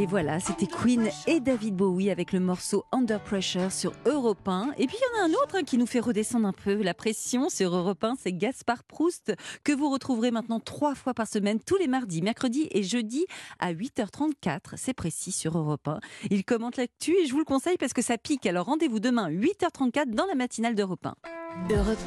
[0.00, 4.74] Et voilà, c'était Queen et David Bowie avec le morceau Under Pressure sur Europe 1.
[4.78, 6.80] Et puis il y en a un autre hein, qui nous fait redescendre un peu
[6.84, 9.32] la pression sur Europe 1, c'est Gaspard Proust,
[9.64, 13.26] que vous retrouverez maintenant trois fois par semaine, tous les mardis, mercredis et jeudis
[13.58, 14.76] à 8h34.
[14.76, 15.98] C'est précis sur Europe 1.
[16.30, 18.46] Il commente l'actu et je vous le conseille parce que ça pique.
[18.46, 21.14] Alors rendez-vous demain 8h34 dans la matinale d'Europe 1.
[21.74, 21.98] Europe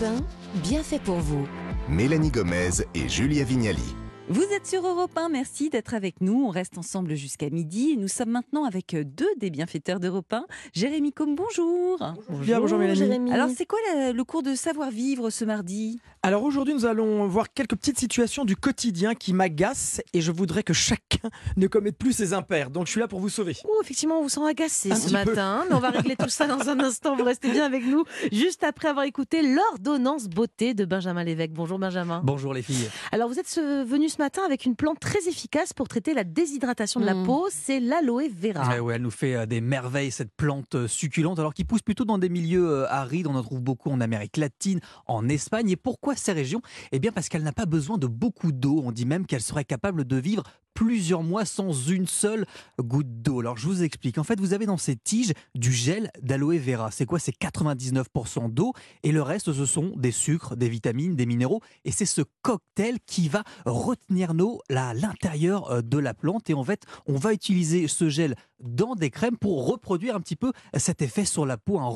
[0.56, 1.46] 1, bien fait pour vous.
[1.90, 4.01] Mélanie Gomez et Julia Vignali.
[4.30, 6.46] Vous êtes sur Europe 1, merci d'être avec nous.
[6.46, 7.98] On reste ensemble jusqu'à midi.
[7.98, 10.46] Nous sommes maintenant avec deux des bienfaiteurs d'Europe 1.
[10.74, 11.98] Jérémy Combe, bonjour.
[12.30, 13.00] Bonjour, bonjour Mélanie.
[13.00, 13.34] Jérémy.
[13.34, 16.00] Alors, c'est quoi la- le cours de savoir-vivre ce mardi?
[16.24, 20.62] Alors aujourd'hui, nous allons voir quelques petites situations du quotidien qui m'agacent et je voudrais
[20.64, 22.70] que chacun ne commette plus ses impairs.
[22.70, 23.58] Donc je suis là pour vous sauver.
[23.66, 25.14] Oh, effectivement, on vous sent agacé Un ce peu.
[25.14, 27.18] matin, mais on va régler tout ça dans un instant.
[27.18, 31.52] Vous restez bien avec nous, juste après avoir écouté l'ordonnance beauté de Benjamin Lévesque.
[31.54, 32.22] Bonjour Benjamin.
[32.24, 32.88] Bonjour les filles.
[33.12, 37.00] Alors vous êtes venu ce matin avec une plante très efficace pour traiter la déshydratation
[37.00, 37.26] de la Mm.
[37.26, 38.68] peau, c'est l'aloe vera.
[38.68, 41.82] Ouais, ouais, elle nous fait euh, des merveilles, cette plante euh, succulente, alors qui pousse
[41.82, 43.28] plutôt dans des milieux euh, arides.
[43.28, 45.70] On en trouve beaucoup en Amérique latine, en Espagne.
[45.70, 46.62] Et pourquoi ces régions?
[46.92, 48.82] Eh bien, parce qu'elle n'a pas besoin de beaucoup d'eau.
[48.84, 52.46] On dit même qu'elle serait capable de vivre plusieurs mois sans une seule
[52.80, 53.40] goutte d'eau.
[53.40, 54.18] Alors, je vous explique.
[54.18, 56.92] En fait, vous avez dans ces tiges du gel d'aloe vera.
[56.92, 57.20] C'est quoi?
[57.20, 61.62] C'est 99% d'eau et le reste, ce sont des sucres, des vitamines, des minéraux.
[61.86, 66.50] Et c'est ce cocktail qui va retenir l'eau à l'intérieur euh, de la plante.
[66.50, 70.36] Et en fait, on va utiliser ce gel dans des crèmes pour reproduire un petit
[70.36, 71.90] peu cet effet sur la peau, hein,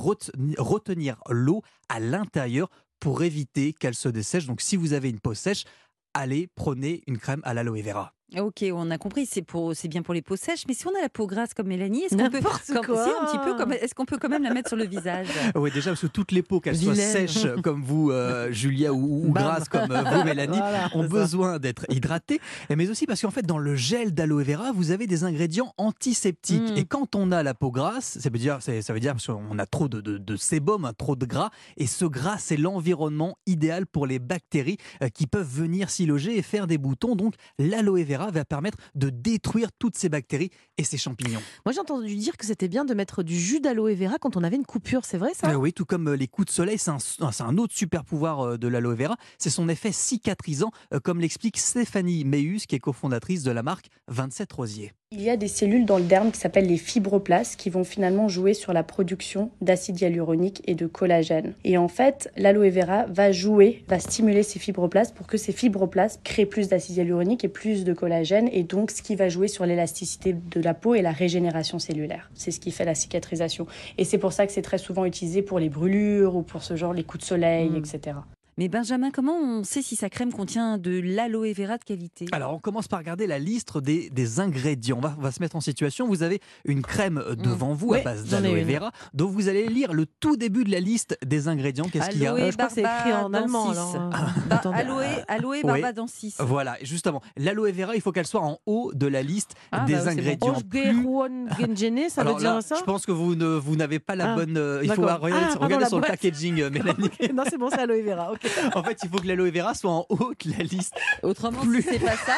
[0.57, 4.47] retenir l'eau à l'intérieur pour éviter qu'elle se dessèche.
[4.47, 5.65] Donc, si vous avez une peau sèche,
[6.13, 8.14] allez, prenez une crème à l'aloe vera.
[8.35, 10.97] Ok, on a compris, c'est pour, c'est bien pour les peaux sèches, mais si on
[10.97, 13.03] a la peau grasse comme Mélanie, est-ce qu'on peut, N'importe comme- quoi.
[13.05, 15.27] si, un petit peu, comme- est-ce qu'on peut quand même la mettre sur le visage?
[15.55, 19.31] Oui, déjà, parce que toutes les peaux, qu'elles soient sèches comme vous, euh, Julia, ou,
[19.31, 22.41] grasses comme euh, vous, Mélanie, Voilà, ont besoin d'être hydratées.
[22.75, 26.71] Mais aussi parce qu'en fait, dans le gel d'aloe vera, vous avez des ingrédients antiseptiques.
[26.71, 26.77] Mm.
[26.77, 29.59] Et quand on a la peau grasse, ça veut dire, ça veut dire parce qu'on
[29.59, 31.51] a trop de, de, de sébum, hein, trop de gras.
[31.77, 36.35] Et ce gras, c'est l'environnement idéal pour les bactéries euh, qui peuvent venir s'y loger
[36.37, 37.15] et faire des boutons.
[37.15, 41.41] Donc, l'aloe vera va permettre de détruire toutes ces bactéries et ces champignons.
[41.65, 44.43] Moi j'ai entendu dire que c'était bien de mettre du jus d'aloe vera quand on
[44.43, 45.49] avait une coupure, c'est vrai ça?
[45.51, 46.97] Euh, oui, tout comme euh, les coups de soleil, c'est un,
[47.39, 49.17] un autre super pouvoir euh, de l'aloe vera.
[49.37, 50.71] C'est son effet cicatrisant,
[51.03, 54.93] comme l'explique Stéphanie Meus, qui est cofondatrice de la marque 27 Rosiers.
[55.17, 58.27] Il y a des cellules dans le derme qui s'appellent les fibroblastes qui vont finalement
[58.27, 61.53] jouer sur la production d'acide hyaluronique et de collagène.
[61.63, 66.19] Et en fait, l'aloe vera va jouer, va stimuler ces fibroblastes pour que ces fibroblastes
[66.25, 69.65] créent plus d'acide hyaluronique et plus de collagène et donc ce qui va jouer sur
[69.65, 72.29] l'élasticité de la peau et la régénération cellulaire.
[72.33, 73.67] C'est ce qui fait la cicatrisation.
[73.97, 76.75] Et c'est pour ça que c'est très souvent utilisé pour les brûlures ou pour ce
[76.75, 77.77] genre les coups de soleil, Mm.
[77.77, 78.17] etc.
[78.57, 82.25] Mais Benjamin, comment on sait si sa crème contient de l'aloe vera de qualité?
[82.31, 84.95] Alors, on commence par regarder la liste des, des ingrédients.
[84.97, 86.07] On va, on va se mettre en situation.
[86.07, 88.91] Vous avez une crème euh, devant vous à base d'aloe vera.
[89.13, 91.83] Donc, vous allez lire le tout début de la liste des ingrédients.
[91.91, 92.31] Qu'est-ce qu'il y a?
[92.31, 93.71] Aloe Euh, je crois que c'est écrit en allemand.
[93.71, 94.09] Alors, euh,
[94.49, 94.77] Bah, attendez.
[94.79, 95.63] aloe, aloe Oui.
[95.63, 96.35] barbadensis.
[96.39, 97.21] Voilà, justement.
[97.35, 100.05] L'aloe vera, il faut qu'elle soit en haut de la liste Ah, des bah oui,
[100.05, 100.21] c'est bon.
[100.21, 100.53] ingrédients.
[100.69, 102.75] Plus- ça Alors veut dire là, ça?
[102.79, 104.55] je pense que vous ne- vous n'avez pas la Ah, bonne.
[104.57, 105.61] euh, il faut regarder, Ah, sur
[105.97, 106.07] le boîte.
[106.07, 107.09] packaging, euh, Mélanie.
[107.33, 108.31] Non, c'est bon, c'est aloe vera.
[108.31, 108.44] ok.
[108.75, 110.93] En fait, il faut que l'aloe vera soit en haut de la liste.
[111.23, 112.35] Autrement, Plus- si c'est pas ça,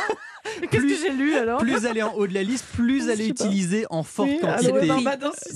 [0.72, 3.10] Qu'est-ce que j'ai lu alors Plus elle est en haut de la liste, plus Je
[3.10, 4.88] elle est utilisée en forte Oui, quantité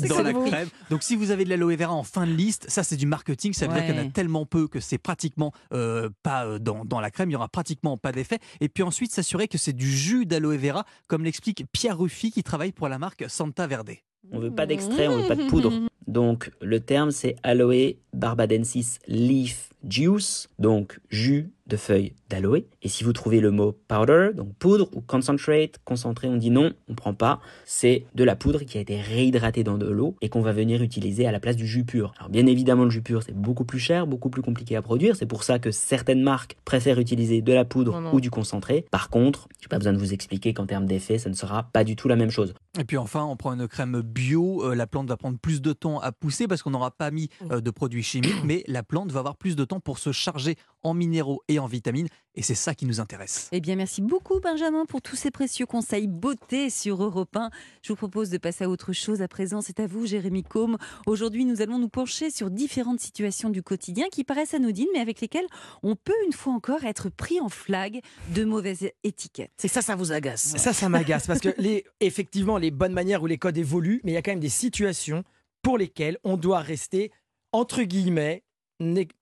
[0.07, 0.69] dans la crème.
[0.89, 3.53] Donc si vous avez de l'aloe vera en fin de liste, ça c'est du marketing,
[3.53, 6.59] ça veut dire qu'il y en a tellement peu que c'est pratiquement euh, pas euh,
[6.59, 8.39] dans, dans la crème, il y aura pratiquement pas d'effet.
[8.59, 12.43] Et puis ensuite s'assurer que c'est du jus d'aloe vera, comme l'explique Pierre Ruffi qui
[12.43, 13.91] travaille pour la marque Santa Verde.
[14.31, 15.73] On veut pas d'extrait, on veut pas de poudre.
[16.07, 22.65] Donc le terme c'est Aloe barbadensis leaf juice, donc jus de feuilles d'aloe.
[22.81, 26.71] Et si vous trouvez le mot powder, donc poudre ou concentrate, concentré, on dit non,
[26.89, 27.39] on prend pas.
[27.65, 30.81] C'est de la poudre qui a été réhydratée dans de l'eau et qu'on va venir
[30.83, 32.13] utiliser à la place du jus pur.
[32.19, 35.15] Alors bien évidemment le jus pur c'est beaucoup plus cher, beaucoup plus compliqué à produire.
[35.15, 38.13] C'est pour ça que certaines marques préfèrent utiliser de la poudre Non, non.
[38.13, 38.85] ou du concentré.
[38.91, 41.83] Par contre, j'ai pas besoin de vous expliquer qu'en termes d'effet, ça ne sera pas
[41.83, 42.53] du tout la même chose.
[42.79, 44.63] Et puis enfin, on prend une crème bio.
[44.65, 47.29] euh, la plante va prendre plus de temps à pousser parce qu'on n'aura pas mis
[47.51, 50.55] euh, de produits chimiques, mais la plante va avoir plus de temps pour se charger
[50.83, 52.07] en minéraux et en vitamines.
[52.33, 53.49] Et c'est ça qui nous intéresse.
[53.51, 57.49] Eh bien, merci beaucoup, Benjamin, pour tous ces précieux conseils beauté sur Europe 1.
[57.81, 59.61] Je vous propose de passer à autre chose à présent.
[59.61, 60.77] C'est à vous, Jérémy Combe.
[61.07, 65.19] Aujourd'hui, nous allons nous pencher sur différentes situations du quotidien qui paraissent anodines, mais avec
[65.19, 65.47] lesquelles
[65.83, 67.99] on peut, une fois encore, être pris en flag
[68.33, 69.51] de mauvaise étiquette.
[69.57, 70.55] C'est ça, ça vous agace.
[70.55, 74.11] Ça, ça m'agace parce que les, effectivement, les bonnes manières ou les codes évoluent, mais
[74.11, 75.23] il y a quand même des situations
[75.61, 77.11] pour lesquelles on doit rester,
[77.51, 78.43] entre guillemets,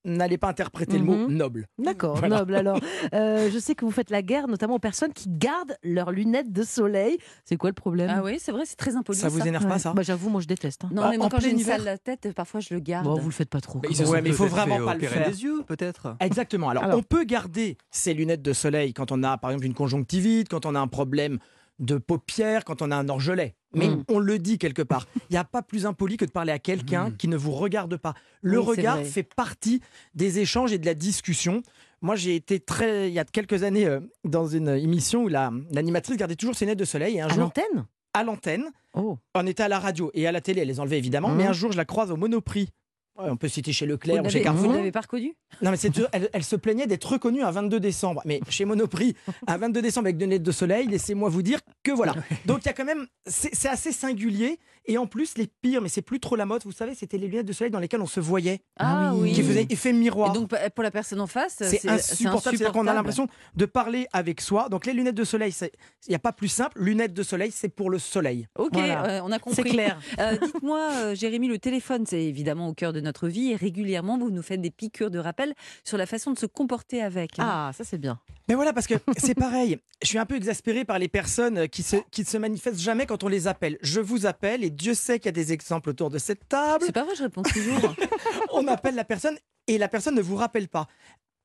[0.06, 1.36] n'allez pas interpréter le mot Mhm.
[1.36, 1.68] noble.
[1.78, 2.40] D'accord, Voilà.
[2.40, 2.80] noble alors.
[3.14, 6.52] Euh, je sais que vous faites la guerre notamment aux personnes qui gardent leurs lunettes
[6.52, 7.18] de soleil.
[7.46, 8.10] C'est quoi le problème?
[8.14, 9.18] Ah oui, c'est vrai, c'est très impoli.
[9.18, 9.94] Ça vous énerve pas ça?
[9.94, 10.84] Bah, J'avoue, moi je déteste.
[10.86, 10.90] hein.
[10.92, 12.80] Non, Bah, mais moi, en quand j'ai une hiver- sale la tête, parfois je le
[12.80, 13.06] garde.
[13.06, 13.80] Bon, vous le faites pas trop.
[13.80, 15.30] Ouais, mais il faut vraiment pas le faire.
[15.30, 16.16] des yeux, peut-être.
[16.20, 16.70] Exactement.
[16.70, 17.00] Alors, Alors.
[17.00, 20.66] on peut garder ses lunettes de soleil quand on a, par exemple, une conjonctivite, quand
[20.66, 21.40] on a un problème
[21.80, 23.56] de paupières, quand on a un orgelet.
[23.74, 24.04] Mais Mm.
[24.10, 25.08] on le dit quelque part.
[25.30, 27.18] Il n'y a pas plus impoli que de parler à quelqu'un Mm.
[27.18, 28.14] qui ne vous regarde pas.
[28.42, 29.82] Le Oui, regard fait partie
[30.16, 31.62] des échanges et de la discussion.
[32.02, 35.52] Moi, j'ai été très, il y a quelques années, euh, dans une émission où la-
[35.72, 37.18] l'animatrice gardait toujours ses lunettes de soleil.
[37.18, 37.86] Et un À l'antenne?
[38.14, 38.66] À l'antenne,
[38.96, 39.18] Oh.
[39.36, 41.30] on était à la radio et à la télé, elle les enlevait évidemment.
[41.30, 41.38] Mhm.
[41.38, 42.70] Mais un jour, je la croise au Monoprix.
[43.20, 44.72] On peut citer chez Leclerc ou chez Carrefour.
[44.72, 45.36] vous l'avez pas reconnu?
[45.62, 45.78] Non, mais
[46.14, 48.22] elle, elle se plaignait d'être reconnue un 22 décembre.
[48.26, 49.16] Mais chez Monoprix,
[49.48, 52.16] un 22 décembre avec des lunettes de soleil, laissez-moi vous dire que voilà.
[52.46, 54.60] Donc il y a quand même, c'est assez singulier.
[54.90, 57.28] Et en plus, les pires, mais c'est plus trop la mode, vous savez, c'était les
[57.28, 59.34] lunettes de soleil dans lesquelles on se voyait, Ah oui.
[59.34, 60.32] qui faisaient effet miroir.
[60.32, 64.08] Et donc pour la personne en face, c'est insupportable, c'est-à-dire qu'on a l'impression de parler
[64.14, 64.68] avec soi.
[64.70, 66.82] Donc les lunettes de soleil, il n'y a pas plus simple.
[66.82, 68.48] Lunettes de soleil, c'est pour le soleil.
[68.58, 69.06] Ok, Voilà.
[69.06, 69.58] euh, on a compris.
[69.64, 70.00] C'est clair.
[70.20, 74.18] Euh, Dites-moi, euh, Jérémy, le téléphone, c'est évidemment au cœur de notre vie et régulièrement,
[74.18, 75.54] vous nous faites des piqûres de rappel
[75.84, 77.38] sur la façon de se comporter avec.
[77.38, 77.46] hein.
[77.48, 78.20] Ah, ça c'est bien.
[78.48, 79.78] Mais voilà, parce que c'est pareil.
[80.02, 83.06] Je suis un peu exaspéré par les personnes qui se, qui ne se manifestent jamais
[83.06, 83.78] quand on les appelle.
[83.82, 86.84] Je vous appelle et Dieu sait qu'il y a des exemples autour de cette table.
[86.86, 87.94] C'est pas vrai, je réponds toujours.
[88.54, 89.38] On appelle la personne
[89.68, 90.88] et la personne ne vous rappelle pas.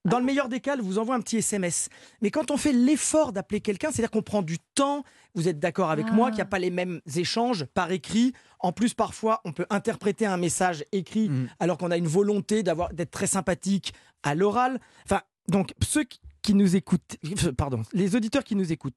[0.07, 1.89] Dans le meilleur des cas, elle vous envoie un petit SMS.
[2.21, 5.03] Mais quand on fait l'effort d'appeler quelqu'un, c'est-à-dire qu'on prend du temps,
[5.35, 6.31] vous êtes d'accord avec moi, Ah.
[6.31, 8.35] qu'il n'y a pas les mêmes échanges par écrit.
[8.61, 11.49] En plus, parfois, on peut interpréter un message écrit Mm.
[11.59, 14.79] alors qu'on a une volonté d'avoir d'être très sympathique à l'oral.
[15.07, 16.21] Enfin, donc ceux qui-
[16.53, 17.17] nous écoutent,
[17.57, 18.97] pardon, les auditeurs qui nous écoutent,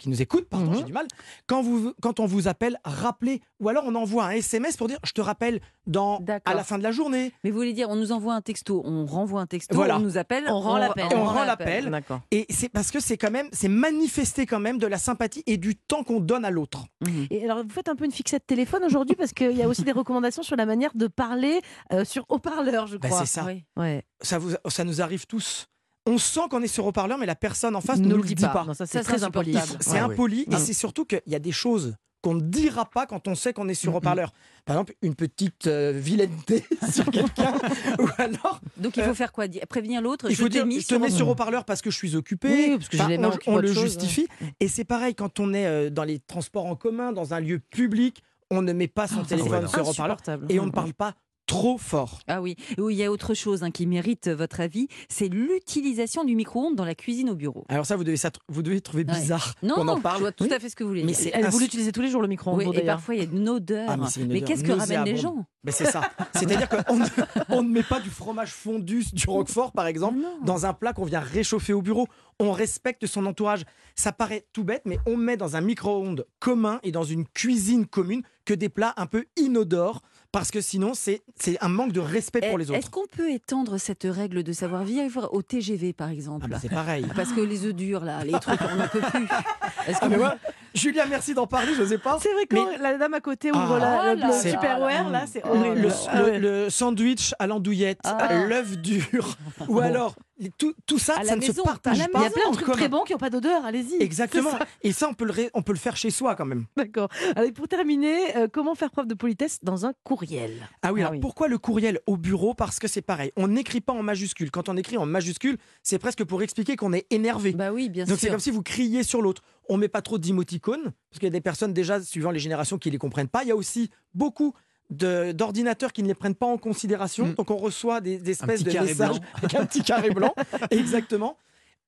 [0.00, 0.76] qui nous écoutent, pardon, Mhm.
[0.78, 1.06] j'ai du mal.
[1.46, 4.98] Quand vous, quand on vous appelle, rappelez, ou alors on envoie un SMS pour dire,
[5.04, 7.32] je te rappelle dans à la fin de la journée.
[7.44, 9.96] Mais vous voulez dire, on nous envoie un texto, on renvoie un texto, Voilà.
[9.98, 11.04] on nous appelle, On rend l'appel.
[11.14, 11.90] On rend l'appel.
[11.90, 12.20] D'accord.
[12.30, 15.56] Et c'est parce que c'est quand même, c'est manifester quand même de la sympathie et
[15.58, 16.86] du temps qu'on donne à l'autre.
[17.06, 17.26] Mhm.
[17.30, 19.82] Et alors, vous faites un peu une fixette téléphone aujourd'hui parce qu'il y a aussi
[19.84, 21.60] des recommandations sur la manière de parler
[21.92, 23.20] euh, sur haut-parleur, je Bah, crois.
[23.20, 23.44] c'est ça.
[23.46, 23.64] Oui.
[23.76, 24.04] Ouais.
[24.22, 25.66] Ça, vous, ça nous arrive tous.
[26.06, 28.34] On sent qu'on est sur haut-parleur, mais la personne en face Ne nous le dit
[28.34, 28.48] pas.
[28.48, 28.64] pas.
[28.64, 29.54] Non, ça, Ça, c'est très impoli.
[29.80, 33.06] C'est Ouais, impoli et c'est surtout qu'il y a des choses qu'on ne dira pas
[33.06, 34.32] quand on sait qu'on est sur haut-parleur.
[34.66, 37.54] Par exemple, une petite euh, vilaineté sur quelqu'un
[37.98, 39.48] ou alors Donc il faut faire quoi?
[39.48, 41.96] Dire- Prévenir l'autre il Je faut dire je te mets sur haut-parleur parce que je
[41.96, 42.48] suis occupé.
[42.48, 44.28] Oui, parce que j'ai les mains on, on autre le chose, justifie.
[44.60, 47.58] Et c'est pareil quand on est euh, dans les transports en commun, dans un lieu
[47.58, 50.18] public, on ne met pas son Ah, téléphone sur haut-parleur
[50.50, 51.14] et on ne parle pas
[51.50, 52.20] trop fort.
[52.28, 56.24] Ah oui, oui, il y a autre chose hein, qui mérite votre avis, c'est l'utilisation
[56.24, 57.64] du micro-ondes dans la cuisine au bureau.
[57.68, 59.12] Alors ça, vous devez, ça, vous devez trouver Ouais.
[59.18, 60.20] bizarre Non, qu'on en je parle.
[60.20, 60.52] vois tout Oui.
[60.52, 61.20] à fait ce que vous voulez Mais dire.
[61.20, 63.28] c'est Elle, vous l'utilisez tous les jours le micro-ondes, Oui, et parfois il y a
[63.30, 63.88] une odeur.
[63.90, 63.96] Ah,
[64.28, 65.44] mais qu'est-ce que ramènent les gens.
[65.64, 66.02] Mais c'est ça.
[66.34, 67.04] C'est-à-dire qu'on ne,
[67.48, 70.38] on ne met pas du fromage fondu, du roquefort par exemple, Non.
[70.44, 72.06] dans un plat qu'on vient réchauffer au bureau.
[72.38, 73.64] On respecte son entourage.
[73.96, 77.86] Ça paraît tout bête, mais on met dans un micro-ondes commun et dans une cuisine
[77.86, 80.00] commune que des plats un peu inodores,
[80.32, 82.90] parce que sinon c'est c'est un manque de respect pour les Est-ce autres.
[82.90, 86.42] qu'on peut étendre cette règle de savoir vivre au TGV par exemple?
[86.44, 87.04] Ah bah, c'est pareil.
[87.16, 89.24] Parce que les œufs durs là, les trucs, on n'en peut plus.
[89.88, 90.36] Est-ce Ah, que mais vous- moi,
[90.74, 92.18] Julia, merci d'en parler, je sais pas.
[92.20, 94.40] C'est vrai que Mais- la dame à côté ouvre Ah, la, le, là le là.
[94.40, 95.88] Superware, là, c'est Oh, horrible.
[96.14, 98.44] Le, le- sandwich à l'andouillette, Ah.
[98.46, 99.36] l'œuf dur,
[99.68, 102.04] ou alors les- tout, tout ça, À ça ne se partage pas.
[102.14, 104.02] Il y a plein de trucs très bons qui n'ont pas d'odeur, allez-y.
[104.02, 104.50] Exactement.
[104.52, 104.66] Ça.
[104.82, 106.64] Et ça, on peut, le ré- on peut le faire chez soi quand même.
[106.76, 107.08] D'accord.
[107.36, 110.68] Alors, pour terminer, euh, comment faire preuve de politesse dans un courriel?
[110.82, 111.20] Ah oui, Ah alors oui.
[111.20, 112.54] pourquoi le courriel au bureau?
[112.54, 113.32] Parce que c'est pareil.
[113.36, 114.50] On n'écrit pas en majuscule.
[114.50, 117.52] Quand on écrit en majuscule, c'est presque pour expliquer qu'on est énervé.
[117.52, 119.42] Bah oui, bien Donc c'est comme si vous criez sur l'autre.
[119.68, 122.78] On met pas trop d'émoticônes, parce qu'il y a des personnes déjà, suivant les générations,
[122.78, 123.42] qui les comprennent pas.
[123.42, 124.54] Il y a aussi beaucoup
[124.90, 127.26] d'ordinateurs qui ne les prennent pas en considération.
[127.26, 127.34] Mm.
[127.34, 129.28] Donc on reçoit des, des espèces de messages blanc.
[129.34, 130.34] avec un petit carré blanc.
[130.70, 131.36] Exactement.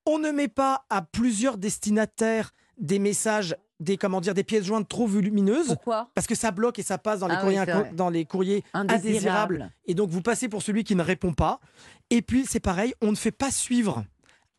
[0.07, 4.89] On ne met pas à plusieurs destinataires des messages, des comment dire, des pièces jointes
[4.89, 5.67] trop volumineuses.
[5.67, 6.11] Pourquoi?
[6.15, 8.65] Parce que ça bloque et ça passe dans les, Ah courriers, oui, dans les courriers
[8.73, 9.07] Indésirable.
[9.07, 9.73] indésirables.
[9.87, 11.61] Et donc vous passez pour celui qui ne répond pas.
[12.11, 14.05] Et puis c'est pareil, on ne fait pas suivre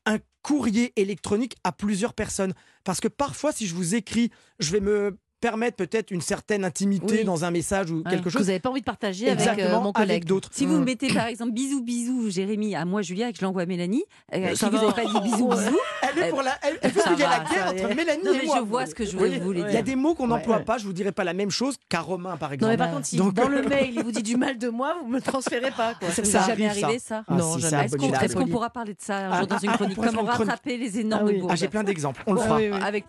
[0.05, 2.53] un courrier électronique à plusieurs personnes.
[2.83, 7.17] Parce que parfois, si je vous écris, je vais me permettre peut-être une certaine intimité
[7.19, 7.23] Oui.
[7.25, 8.41] dans un message ou quelque Que chose.
[8.43, 10.23] vous n'avez pas envie de partager avec euh, mon collègue.
[10.23, 10.47] d'autres.
[10.53, 10.85] Si vous me Mm.
[10.85, 14.03] mettez par exemple bisous bisous Jérémy à moi Julia et que je l'envoie à Mélanie,
[14.33, 17.01] euh, si vous n'avez pas dit bisous bisous, Elle est pour la, elle, elle veut
[17.01, 18.55] Ça qu'il y ait la guerre entre Mélanie Non, et mais moi.
[18.59, 19.83] je vois ce que je voulais Il y a dire.
[19.83, 20.63] des mots qu'on n'emploie Ouais.
[20.63, 20.77] pas.
[20.77, 22.71] Je vous dirais pas la même chose qu'à Romain, par Non, exemple.
[22.71, 24.95] mais par contre, si Donc- dans le mail, il vous dit du mal de moi,
[25.01, 25.95] vous me transférez pas.
[25.95, 26.09] Quoi.
[26.09, 27.85] Ça Ça vous est jamais arrive, arrivé ça Ah, Non, jamais.
[28.23, 29.97] Est-ce qu'on pourra parler de ça un Ah, jour dans ah, une ah, on chronique
[29.97, 32.23] Comment rattraper les énormes Ah bourdes Ah, j'ai plein d'exemples.
[32.27, 32.59] On le Ah fera.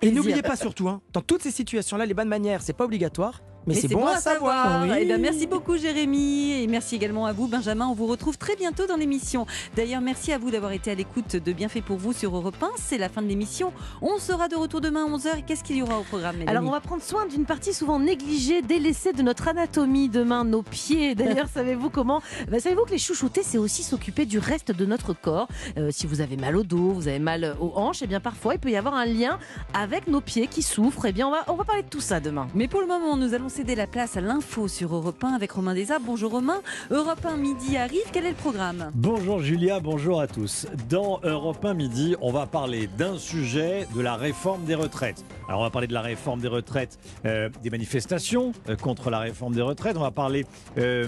[0.02, 3.42] Et n'oubliez pas surtout, hein, dans toutes ces situations-là, les bonnes manières, c'est pas obligatoire,
[3.66, 4.84] Mais, c'est bon, à savoir.
[4.98, 7.86] Eh ben, merci beaucoup Jérémy et merci également à vous Benjamin.
[7.86, 9.46] On vous retrouve très bientôt dans l'émission.
[9.74, 12.70] D'ailleurs, merci à vous d'avoir été à l'écoute de Bienfait pour vous sur Europe 1.
[12.76, 13.72] C'est la fin de l'émission.
[14.02, 15.44] On sera de retour demain à 11h.
[15.46, 17.98] Qu'est-ce qu'il y aura au programme Mélanie Alors on va prendre soin d'une partie souvent
[17.98, 21.14] négligée, délaissée de notre anatomie demain, nos pieds.
[21.14, 22.20] D'ailleurs, savez-vous comment?
[22.50, 25.48] Ben, Savez-vous que les chouchouter, c'est aussi s'occuper du reste de notre corps.
[25.78, 28.54] Euh, si vous avez mal au dos, vous avez mal aux hanches, et bien parfois
[28.54, 29.38] il peut y avoir un lien
[29.72, 31.06] avec nos pieds qui souffrent.
[31.06, 32.46] Et bien on va, on va parler de tout ça demain.
[32.54, 35.52] Mais pour le moment, nous allons céder la place à l'info sur Europe 1 avec
[35.52, 36.00] Romain Desarts.
[36.04, 36.60] Bonjour Romain.
[36.90, 38.02] Europe 1 midi arrive.
[38.12, 40.66] Quel est le programme Bonjour Julia, bonjour à tous.
[40.88, 45.24] Dans Europe 1 midi, on va parler d'un sujet de la réforme des retraites.
[45.46, 49.20] Alors on va parler de la réforme des retraites, euh, des manifestations euh, contre la
[49.20, 49.96] réforme des retraites.
[49.96, 50.46] On va parler
[50.78, 51.06] euh,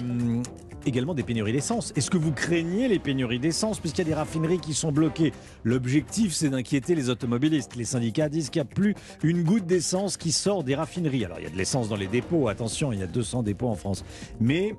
[0.87, 1.93] également des pénuries d'essence.
[1.97, 3.81] Est-ce que vous craignez les pénuries d'essence?
[3.81, 5.33] Puisqu'il y a des raffineries qui sont bloquées
[5.65, 7.75] L'objectif, c'est d'inquiéter les automobilistes.
[7.75, 11.25] Les syndicats disent qu'il n'y a plus une goutte d'essence qui sort des raffineries.
[11.25, 13.69] Alors il y a de l'essence dans les dépôts, attention, il y a 200 dépôts
[13.69, 14.05] en France.
[14.41, 14.75] Mais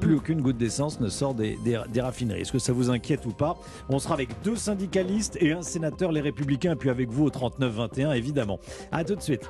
[0.00, 2.40] plus aucune goutte d'essence ne sort des, des- des raffineries.
[2.42, 3.56] Est-ce que ça vous inquiète ou pas?
[3.88, 8.14] On sera avec deux syndicalistes et un sénateur, les Républicains, puis avec vous au 39-21,
[8.14, 8.58] évidemment.
[8.92, 9.48] À tout de suite.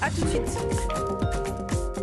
[0.00, 1.59] À tout de suite.